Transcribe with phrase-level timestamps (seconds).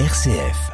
[0.00, 0.72] RCF.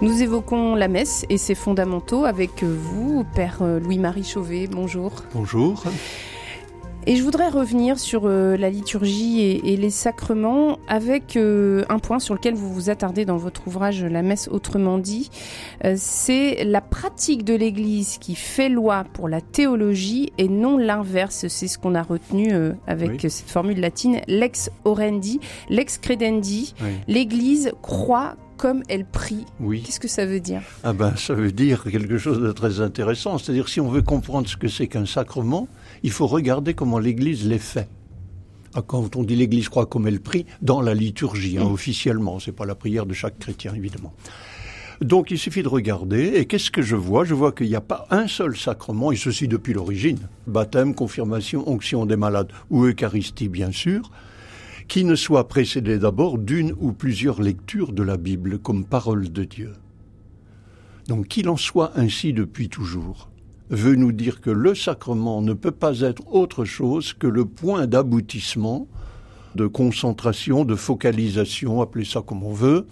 [0.00, 4.68] Nous évoquons la messe et ses fondamentaux avec vous, Père Louis-Marie Chauvet.
[4.68, 5.10] Bonjour.
[5.34, 5.82] Bonjour.
[7.06, 12.18] Et je voudrais revenir sur euh, la liturgie et, les sacrements avec euh, un point
[12.18, 15.30] sur lequel vous vous attardez dans votre ouvrage La messe autrement dit.
[15.84, 21.46] Euh, c'est la pratique de l'Église qui fait loi pour la théologie et non l'inverse.
[21.48, 22.52] C'est ce qu'on a retenu
[22.86, 26.74] avec cette formule latine lex orendi, lex credendi.
[27.08, 29.44] L'Église croit comme elle prie.
[29.60, 29.82] Oui.
[29.82, 30.62] Qu'est-ce que ça veut dire?
[30.82, 33.38] Ah ben, ça veut dire quelque chose de très intéressant.
[33.38, 35.68] C'est-à-dire, si on veut comprendre ce que c'est qu'un sacrement,
[36.02, 37.88] il faut regarder comment l'Église les fait.
[38.74, 41.72] Ah, quand on dit l'Église croit comme elle prie, dans la liturgie, hein, mm.
[41.72, 44.12] officiellement, c'est pas la prière de chaque chrétien, évidemment.
[45.00, 47.24] Donc il suffit de regarder, et qu'est-ce que je vois?
[47.24, 51.68] Je vois qu'il n'y a pas un seul sacrement, et ceci depuis l'origine, baptême, confirmation,
[51.68, 54.10] onction des malades, ou Eucharistie bien sûr,
[54.88, 59.44] qui ne soit précédé d'abord d'une ou plusieurs lectures de la Bible comme parole de
[59.44, 59.72] Dieu.
[61.08, 63.30] Donc qu'il en soit ainsi depuis toujours
[63.70, 67.86] veut nous dire que le sacrement ne peut pas être autre chose que le point
[67.86, 68.86] d'aboutissement,
[69.54, 72.86] de concentration, de focalisation, appelez ça comme on veut,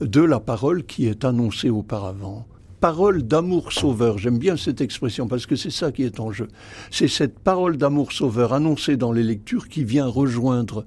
[0.00, 2.46] de la parole qui est annoncée auparavant.
[2.80, 6.48] Parole d'amour sauveur, j'aime bien cette expression parce que c'est ça qui est en jeu.
[6.90, 10.84] C'est cette parole d'amour sauveur annoncée dans les lectures qui vient rejoindre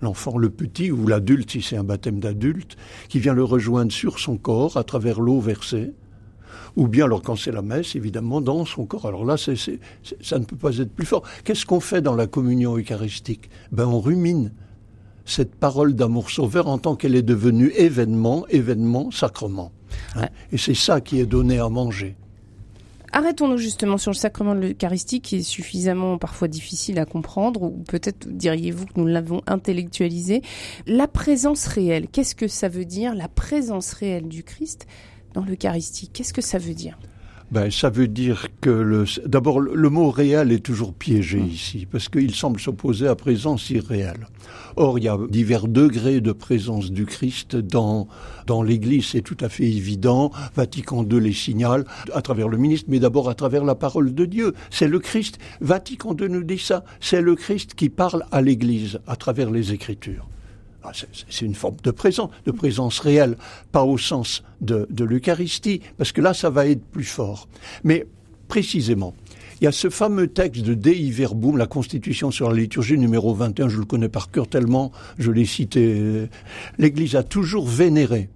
[0.00, 2.76] l'enfant, le petit ou l'adulte, si c'est un baptême d'adulte,
[3.08, 5.92] qui vient le rejoindre sur son corps à travers l'eau versée,
[6.76, 9.06] ou bien alors quand c'est la messe, évidemment, dans son corps.
[9.06, 11.22] Alors là, ça ne peut pas être plus fort.
[11.44, 13.48] Qu'est-ce qu'on fait dans la communion eucharistique?
[13.72, 14.52] Ben on rumine
[15.24, 19.72] cette parole d'amour sauveur en tant qu'elle est devenue événement, événement, sacrement.
[20.14, 20.28] Hein?
[20.52, 22.14] Et c'est ça qui est donné à manger.
[23.12, 27.70] Arrêtons-nous justement sur le sacrement de l'Eucharistie qui est suffisamment parfois difficile à comprendre, ou
[27.88, 30.42] peut-être diriez-vous que nous l'avons intellectualisé.
[30.86, 34.86] La présence réelle, qu'est-ce que ça veut dire, la présence réelle du Christ
[35.34, 36.08] dans l'Eucharistie?
[36.08, 36.98] Qu'est-ce que ça veut dire?
[37.50, 41.46] Ben, ça veut dire que le, d'abord le mot réel est toujours piégé hum.
[41.46, 44.26] ici parce qu'il semble s'opposer à présence irréelle.
[44.76, 48.08] Or, il y a divers degrés de présence du Christ dans
[48.46, 50.30] dans l'Église, c'est tout à fait évident.
[50.54, 54.24] Vatican II les signale à travers le ministre, mais d'abord à travers la parole de
[54.24, 54.54] Dieu.
[54.70, 55.38] C'est le Christ.
[55.60, 56.84] Vatican II nous dit ça.
[57.00, 60.28] C'est le Christ qui parle à l'Église à travers les Écritures.
[60.86, 60.92] Ah,
[61.28, 63.36] c'est une forme de présence, de présence réelle,
[63.72, 67.48] pas au sens de, l'Eucharistie, parce que là, ça va être plus fort.
[67.82, 68.06] Mais
[68.46, 69.12] précisément,
[69.60, 73.34] il y a ce fameux texte de Dei Verbum, la Constitution sur la liturgie numéro
[73.34, 76.28] 21, je le connais par cœur tellement, je l'ai cité.
[76.78, 78.28] L'Église a toujours vénéré,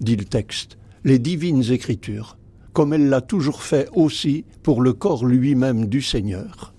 [0.00, 2.36] dit le texte, les divines écritures,
[2.74, 6.74] comme elle l'a toujours fait aussi pour le corps lui-même du Seigneur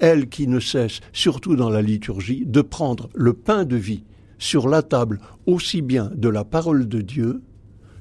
[0.00, 4.04] elle qui ne cesse, surtout dans la liturgie, de prendre le pain de vie
[4.38, 7.42] sur la table aussi bien de la parole de Dieu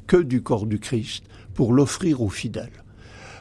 [0.05, 2.83] que du corps du Christ pour l'offrir aux fidèles.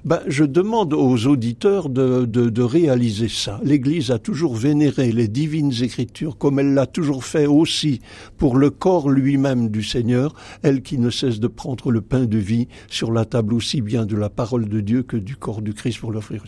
[0.04, 3.60] Ben, je demande aux auditeurs de, de, de réaliser ça.
[3.64, 8.00] L'Église a toujours vénéré les divines écritures comme elle l'a toujours fait aussi
[8.36, 12.38] pour le corps lui-même du Seigneur, elle qui ne cesse de prendre le pain de
[12.38, 15.74] vie sur la table aussi bien de la parole de Dieu que du corps du
[15.74, 16.44] Christ pour l'offrir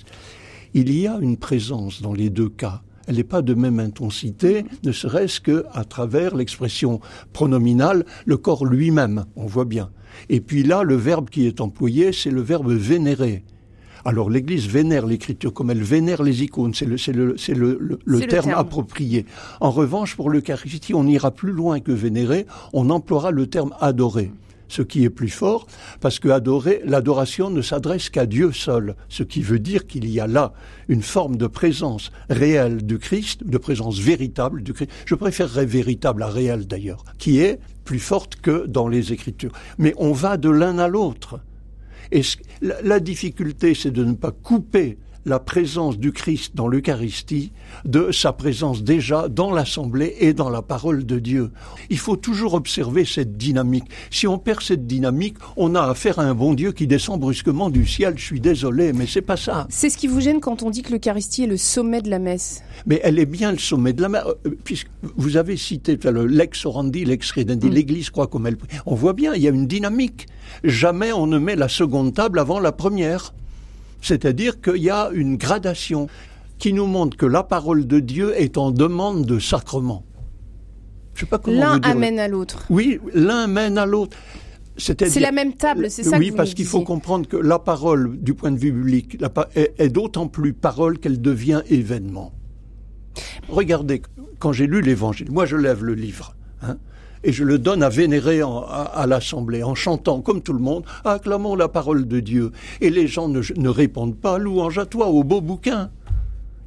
[0.79, 2.83] il y a une présence dans les deux cas.
[3.09, 7.01] Elle n'est pas de même intensité, ne serait-ce que à travers l'expression
[7.33, 9.91] pronominale, le corps lui-même, on voit bien.
[10.29, 13.43] Et puis là, le verbe qui est employé, c'est le verbe vénérer.
[14.05, 17.35] Alors l'Église vénère l'écriture comme elle vénère les icônes, c'est le, le,
[17.81, 19.27] le, le, terme, approprié.
[19.61, 24.31] En revanche, pour l'Eucharistie, on ira plus loin que vénérer, on emploiera le terme adorer
[24.69, 25.67] ce qui est plus fort,
[26.01, 30.27] parce que l'adoration ne s'adresse qu'à Dieu seul, ce qui veut dire qu'il y a
[30.27, 30.53] là
[30.89, 34.91] une forme de présence réelle du Christ, de présence véritable du Christ.
[35.07, 39.53] Je préférerais véritable à réel d'ailleurs, qui est plus forte que dans les Écritures.
[39.79, 41.41] Mais on va de l'un à l'autre.
[42.13, 42.23] Et
[42.61, 44.99] la difficulté, c'est de ne pas couper
[45.29, 47.53] la présence du Christ dans l'Eucharistie
[47.85, 51.51] de sa présence déjà dans l'Assemblée et dans la parole de Dieu.
[51.91, 53.85] Il faut toujours observer cette dynamique.
[54.11, 57.71] Si on perd cette dynamique, on a affaire à un bon Dieu qui descend brusquement
[57.71, 58.15] du ciel.
[58.17, 59.67] Je suis désolé, mais c'est pas ça.
[59.71, 62.19] C'est ce qui vous gêne quand on dit que l'Eucharistie est le sommet de la
[62.19, 62.63] messe.
[62.87, 66.27] Mais elle est bien le sommet de la messe, euh, puisque vous avez cité le
[66.27, 67.73] lex orandi, lex credendi, mm.
[67.73, 68.57] l'Église croit comme elle.
[68.87, 70.27] On voit bien, il y a une dynamique.
[70.65, 73.35] Jamais on ne met la seconde table avant la première.
[74.01, 76.09] C'est-à-dire qu'il y a une gradation
[76.59, 80.05] qui nous montre que la parole de Dieu est en demande de sacrement.
[81.47, 82.65] L'un amène à l'autre.
[82.71, 84.17] Oui, l'un mène à l'autre.
[84.77, 88.17] C'est la même table, c'est ça Oui, que parce qu'il faut comprendre que la parole,
[88.21, 89.19] du point de vue biblique,
[89.57, 92.33] est, est d'autant plus parole qu'elle devient événement.
[93.49, 94.03] Regardez,
[94.39, 96.79] quand j'ai lu l'Évangile, moi je lève le livre, hein,
[97.25, 101.55] et je le donne à vénérer à, l'Assemblée en chantant comme tout le monde, acclamons
[101.55, 102.53] la parole de Dieu.
[102.81, 105.91] Et les gens ne, ne répondent pas louange à toi, au beau bouquin.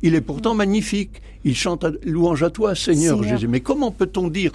[0.02, 1.22] Il est pourtant magnifique.
[1.44, 3.48] Il chante louange à toi, Seigneur, Jésus.
[3.48, 4.52] Mais comment peut-on dire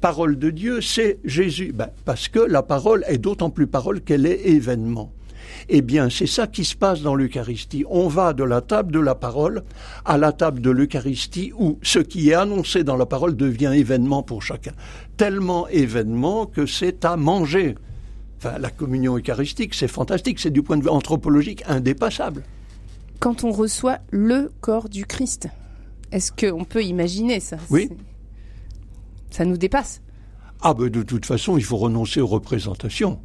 [0.00, 1.72] parole de Dieu, c'est Jésus?
[1.72, 5.12] Ben, Parce que la parole est d'autant plus parole qu'elle est événement.
[5.68, 7.84] Eh bien, c'est ça qui se passe dans l'Eucharistie.
[7.88, 9.64] On va de la table de la parole
[10.04, 14.22] à la table de l'Eucharistie où ce qui est annoncé dans la parole devient événement
[14.22, 14.72] pour chacun.
[15.16, 17.74] Tellement événement que c'est à manger.
[18.38, 22.42] Enfin, la communion eucharistique, c'est fantastique, c'est du point de vue anthropologique indépassable.
[23.18, 25.48] Quand on reçoit le corps du Christ,
[26.12, 27.56] est-ce qu'on peut imaginer ça?
[27.70, 27.90] Oui.
[29.30, 30.02] Ça nous dépasse.
[30.60, 33.20] Ah ben de toute façon, il faut renoncer aux représentations.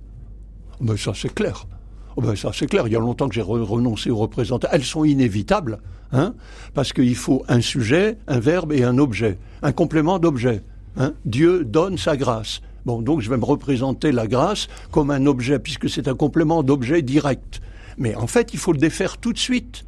[0.79, 1.67] Mais ça c'est clair.
[2.17, 4.75] Oh ben ça c'est clair, il y a longtemps que j'ai renoncé aux représentations.
[4.75, 5.79] Elles sont inévitables,
[6.11, 6.33] hein,
[6.73, 10.61] parce qu'il faut un sujet, un verbe et un objet, un complément d'objet.
[10.97, 11.13] Hein.
[11.25, 12.61] Dieu donne sa grâce.
[12.85, 16.63] Bon, donc je vais me représenter la grâce comme un objet, puisque c'est un complément
[16.63, 17.61] d'objet direct.
[17.97, 19.85] Mais en fait, il faut le défaire tout de suite.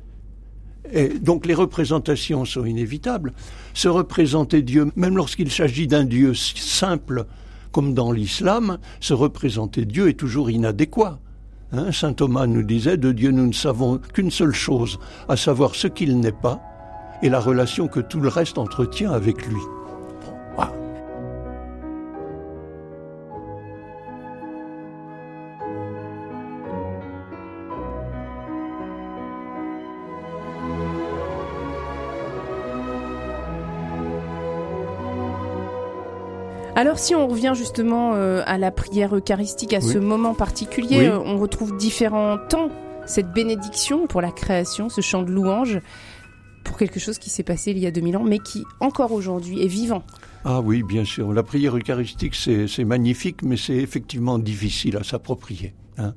[0.92, 3.34] Et donc les représentations sont inévitables.
[3.74, 7.26] Se représenter Dieu, même lorsqu'il s'agit d'un Dieu simple,
[7.72, 11.20] comme dans l'islam, se représenter Dieu est toujours inadéquat.
[11.74, 15.74] Hein, Saint Thomas nous disait, de Dieu nous ne savons qu'une seule chose, à savoir
[15.74, 16.62] ce qu'il n'est pas
[17.24, 19.62] et la relation que tout le reste entretient avec lui.
[36.76, 41.20] Alors si on revient justement euh, à la prière eucharistique, à ce moment particulier, euh,
[41.20, 42.70] on retrouve différents temps,
[43.06, 45.80] cette bénédiction pour la création, ce chant de louange,
[46.64, 49.64] pour quelque chose qui s'est passé il y a 2000 ans, mais qui encore aujourd'hui
[49.64, 50.04] est vivant.
[50.46, 51.32] Ah oui, bien sûr.
[51.32, 55.76] La prière eucharistique, c'est magnifique, mais c'est effectivement difficile à s'approprier.
[56.00, 56.16] Hein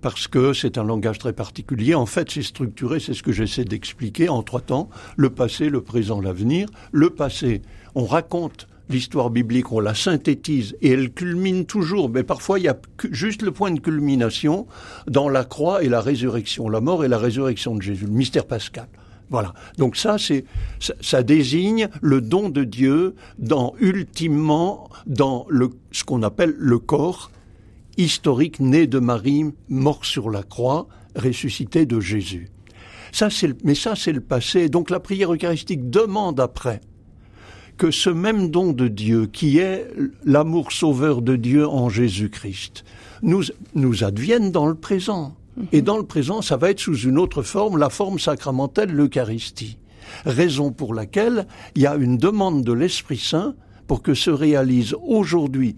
[0.00, 1.94] parce que c'est un langage très particulier.
[1.94, 5.80] En fait, c'est structuré, c'est ce que j'essaie d'expliquer en trois temps, le passé, le
[5.80, 6.68] présent, l'avenir.
[6.90, 7.62] Le passé,
[7.94, 12.68] on raconte l'histoire biblique, on la synthétise et elle culmine toujours, mais parfois il y
[12.68, 12.78] a
[13.10, 14.66] juste le point de culmination
[15.06, 18.46] dans la croix et la résurrection, la mort et la résurrection de Jésus, le mystère
[18.46, 18.88] pascal.
[19.30, 19.54] Voilà.
[19.78, 20.44] Donc ça, c'est
[21.00, 27.30] ça, désigne le don de Dieu dans ultimement dans le ce qu'on appelle le corps
[27.96, 30.86] historique né de Marie, mort sur la croix,
[31.16, 32.50] ressuscité de Jésus.
[33.10, 34.68] Ça, c'est mais ça, c'est le passé.
[34.68, 36.80] Donc la prière eucharistique demande après
[37.82, 39.88] que ce même don de Dieu, qui est
[40.24, 42.84] l'amour sauveur de Dieu en Jésus-Christ,
[43.22, 43.42] nous,
[43.74, 45.34] nous advienne dans le présent.
[45.72, 49.78] Et dans le présent, ça va être sous une autre forme, la forme sacramentelle, l'Eucharistie.
[50.24, 53.56] Raison pour laquelle il y a une demande de l'Esprit Saint
[53.88, 55.74] pour que se réalise aujourd'hui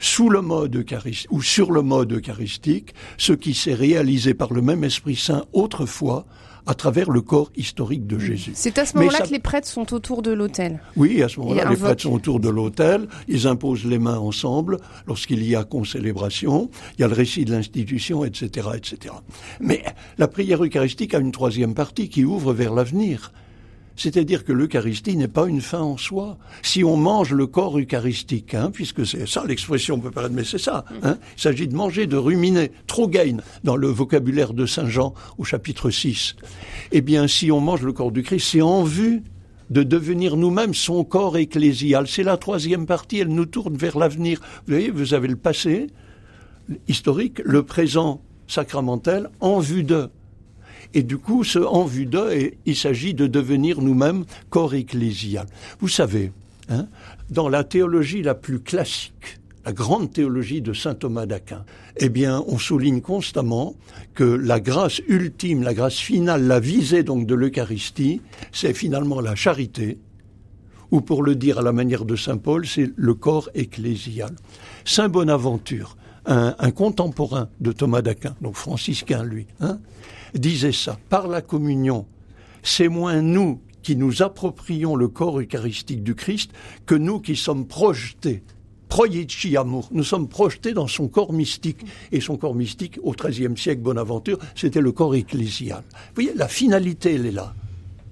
[0.00, 4.60] sous le mode eucharistique ou sur le mode eucharistique ce qui s'est réalisé par le
[4.60, 6.26] même Esprit Saint autrefois
[6.66, 8.52] à travers le corps historique de Jésus.
[8.54, 10.80] C'est à ce moment-là que les prêtres sont autour de l'autel.
[10.96, 14.78] Oui, à ce moment-là, les prêtres sont autour de l'autel, ils imposent les mains ensemble
[15.06, 19.14] lorsqu'il y a concélébration, il y a le récit de l'institution, etc., etc.
[19.60, 19.84] Mais
[20.18, 23.32] la prière eucharistique a une troisième partie qui ouvre vers l'avenir.
[23.96, 26.36] C'est-à-dire que l'Eucharistie n'est pas une fin en soi.
[26.62, 30.44] Si on mange le corps eucharistique, hein, puisque c'est ça l'expression, on peut pas mais
[30.44, 30.84] c'est ça.
[31.02, 35.14] Hein, il s'agit de manger, de ruminer, trop gain dans le vocabulaire de Saint Jean
[35.38, 36.36] au chapitre 6.
[36.92, 39.22] Eh bien, si on mange le corps du Christ, c'est en vue
[39.70, 42.06] de devenir nous-mêmes son corps ecclésial.
[42.08, 44.40] C'est la troisième partie, elle nous tourne vers l'avenir.
[44.66, 45.88] Vous voyez, vous avez le passé
[46.88, 50.10] historique, le présent sacramentel en vue de.
[50.94, 55.46] Et du coup, ce en vue d'eux, il s'agit de devenir nous-mêmes corps ecclésial.
[55.80, 56.30] Vous savez,
[56.68, 56.86] hein,
[57.30, 61.64] dans la théologie la plus classique, la grande théologie de saint Thomas d'Aquin,
[61.96, 63.74] eh bien, on souligne constamment
[64.14, 68.20] que la grâce ultime, la grâce finale, la visée donc de l'Eucharistie,
[68.52, 69.98] c'est finalement la charité,
[70.92, 74.30] ou pour le dire à la manière de saint Paul, c'est le corps ecclésial.
[74.84, 75.96] Saint Bonaventure,
[76.26, 79.78] un, un contemporain de Thomas d'Aquin, donc franciscain lui, hein,
[80.34, 80.98] disait ça.
[81.08, 82.06] Par la communion,
[82.62, 86.50] c'est moins nous qui nous approprions le corps eucharistique du Christ
[86.86, 88.42] que nous qui sommes projetés
[88.94, 89.88] proieci amour.
[89.90, 91.84] Nous sommes projetés dans son corps mystique.
[92.12, 95.82] Et son corps mystique, au XIIIe siècle, Bonaventure, c'était le corps ecclésial.
[95.90, 97.54] Vous voyez, la finalité, elle est là.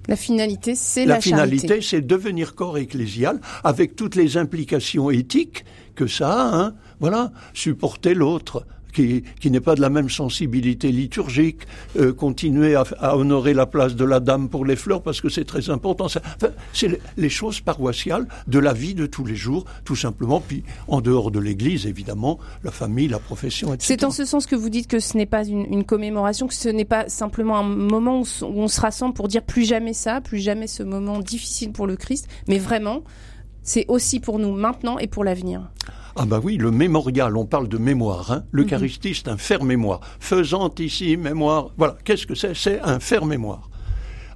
[0.09, 5.63] La finalité, c'est la, la finalité, c'est devenir corps ecclésial avec toutes les implications éthiques
[5.95, 6.57] que ça a.
[6.57, 11.67] Hein Voilà, supporter l'autre, qui, qui n'est pas de la même sensibilité liturgique,
[11.97, 15.43] euh, continuer à, honorer la place de la dame pour les fleurs parce que c'est
[15.43, 16.05] très important.
[16.05, 16.21] Enfin,
[16.71, 20.39] c'est les choses paroissiales de la vie de tous les jours, tout simplement.
[20.39, 23.95] Puis en dehors de l'Église, évidemment, la famille, la profession, etc.
[23.97, 26.69] C'est en ce sens que vous dites que ce n'est pas une, commémoration, que ce
[26.69, 30.39] n'est pas simplement un moment où on se rassemble pour dire plus jamais ça, plus
[30.39, 33.03] jamais ce moment difficile pour le Christ, mais vraiment,
[33.61, 35.69] c'est aussi pour nous maintenant et pour l'avenir.
[36.15, 38.31] Ah bah oui, le mémorial, on parle de mémoire.
[38.31, 38.43] Hein.
[38.51, 39.99] L'Eucharistie, c'est un faire-mémoire.
[40.19, 42.53] Faisant ici mémoire, voilà, qu'est-ce que c'est?
[42.53, 43.71] C'est un faire-mémoire.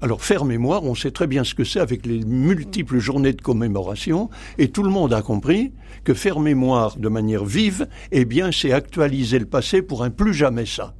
[0.01, 3.41] Alors faire mémoire, on sait très bien ce que c'est avec les multiples journées de
[3.41, 5.71] commémoration, et tout le monde a compris
[6.03, 10.33] que faire mémoire de manière vive, eh bien c'est actualiser le passé pour un plus
[10.33, 10.95] jamais ça.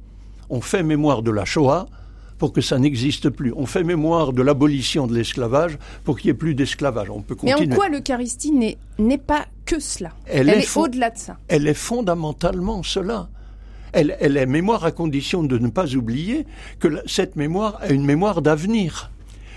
[0.48, 1.86] On fait mémoire de la Shoah,
[2.38, 3.52] pour que ça n'existe plus.
[3.56, 7.10] On fait mémoire de l'abolition de l'esclavage pour qu'il n'y ait plus d'esclavage.
[7.10, 7.66] On peut continuer.
[7.66, 8.52] Mais en quoi l'Eucharistie
[8.98, 10.12] n'est pas que cela?
[10.26, 11.36] Elle, elle est, est au-delà de ça.
[11.48, 13.28] Elle est fondamentalement cela.
[13.92, 16.46] Elle, elle, est mémoire à condition de ne pas oublier
[16.78, 19.10] que cette mémoire est une mémoire d'avenir.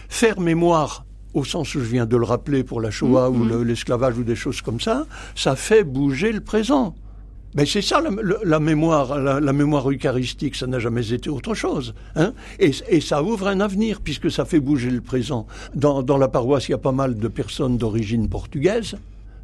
[0.10, 3.44] Faire mémoire au sens où je viens de le rappeler pour la Shoah mmh, ou
[3.46, 3.64] mmh.
[3.64, 6.96] l'esclavage ou des choses comme ça, ça fait bouger le présent.
[7.54, 11.94] Ben c'est ça la, mémoire, la, mémoire eucharistique, ça n'a jamais été autre chose.
[12.16, 15.48] Hein et, ça ouvre un avenir puisque ça fait bouger le présent.
[15.76, 18.96] Dans, la paroisse, il y a pas mal de personnes d'origine portugaise.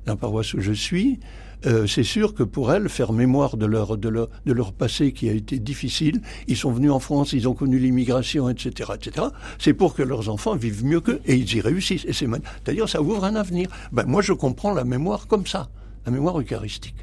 [0.05, 1.19] La paroisse où je suis,
[1.65, 5.11] euh, c'est sûr que pour elles, faire mémoire de leur, de, leur, de leur passé
[5.11, 9.27] qui a été difficile, ils sont venus en France, ils ont connu l'immigration, etc., etc.
[9.59, 12.05] C'est pour que leurs enfants vivent mieux qu'eux et ils y réussissent.
[12.05, 13.69] Et ça ouvre un avenir.
[13.91, 15.67] Ben moi, je comprends la mémoire comme ça,
[16.05, 16.95] la mémoire eucharistique.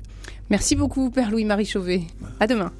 [0.50, 2.02] Merci beaucoup, Père Louis-Marie Chauvet.
[2.40, 2.72] À demain.